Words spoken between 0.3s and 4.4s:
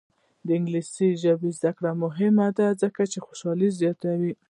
د انګلیسي ژبې زده کړه مهمه ده ځکه چې خوشحالي زیاتوي.